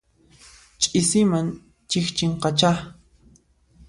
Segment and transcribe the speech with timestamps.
[0.81, 1.47] Ch'isiman
[1.89, 2.71] chikchinqachá.